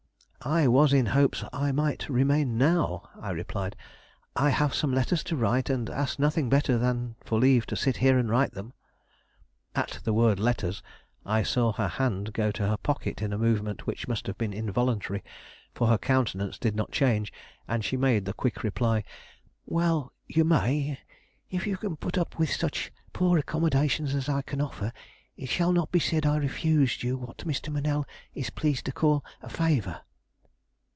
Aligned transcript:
"I 0.43 0.67
was 0.67 0.91
in 0.91 1.05
hopes 1.05 1.43
I 1.53 1.71
might 1.71 2.09
remain 2.09 2.57
now," 2.57 3.07
I 3.21 3.29
replied; 3.29 3.75
"I 4.35 4.49
have 4.49 4.73
some 4.73 4.91
letters 4.91 5.23
to 5.25 5.35
write, 5.35 5.69
and 5.69 5.87
ask 5.87 6.17
nothing 6.17 6.49
better 6.49 6.79
than 6.79 7.13
for 7.23 7.37
leave 7.37 7.67
to 7.67 7.75
sit 7.75 7.97
here 7.97 8.17
and 8.17 8.27
write 8.27 8.53
them." 8.53 8.73
At 9.75 9.99
the 10.03 10.13
word 10.15 10.39
letters 10.39 10.81
I 11.27 11.43
saw 11.43 11.73
her 11.73 11.87
hand 11.87 12.33
go 12.33 12.49
to 12.53 12.67
her 12.67 12.77
pocket 12.77 13.21
in 13.21 13.33
a 13.33 13.37
movement 13.37 13.85
which 13.85 14.07
must 14.07 14.25
have 14.25 14.35
been 14.35 14.51
involuntary, 14.51 15.23
for 15.75 15.85
her 15.89 15.99
countenance 15.99 16.57
did 16.57 16.75
not 16.75 16.91
change, 16.91 17.31
and 17.67 17.85
she 17.85 17.95
made 17.95 18.25
the 18.25 18.33
quick 18.33 18.63
reply: 18.63 19.03
"Well, 19.67 20.11
you 20.27 20.43
may. 20.43 20.99
If 21.51 21.67
you 21.67 21.77
can 21.77 21.97
put 21.97 22.17
up 22.17 22.39
with 22.39 22.49
such 22.51 22.91
poor 23.13 23.37
accommodations 23.37 24.15
as 24.15 24.27
I 24.27 24.41
can 24.41 24.59
offer, 24.59 24.91
it 25.37 25.49
shall 25.49 25.71
not 25.71 25.91
be 25.91 25.99
said 25.99 26.25
I 26.25 26.37
refused 26.37 27.03
you 27.03 27.15
what 27.15 27.37
Mr. 27.45 27.71
Monell 27.71 28.07
is 28.33 28.49
pleased 28.49 28.85
to 28.85 28.91
call 28.91 29.23
a 29.43 29.47
favor." 29.49 30.01